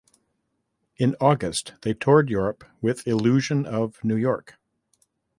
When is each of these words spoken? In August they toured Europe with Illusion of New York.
In 0.97 1.15
August 1.21 1.73
they 1.83 1.93
toured 1.93 2.27
Europe 2.31 2.63
with 2.81 3.07
Illusion 3.07 3.67
of 3.67 4.03
New 4.03 4.15
York. 4.15 4.55